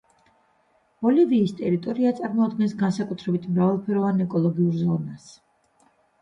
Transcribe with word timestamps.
ბოლივიის 1.07 1.51
ტერიტორია 1.59 2.13
წარმოადგენს 2.19 2.73
განსაკუთრებით 2.79 3.45
მრავალფეროვან 3.53 4.25
ეკოლოგიურ 4.27 4.81
ზონას. 4.81 5.29